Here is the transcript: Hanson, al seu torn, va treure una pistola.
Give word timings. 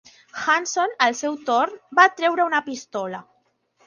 Hanson, 0.43 0.95
al 1.07 1.17
seu 1.19 1.37
torn, 1.49 1.75
va 1.99 2.05
treure 2.21 2.47
una 2.47 2.63
pistola. 2.71 3.21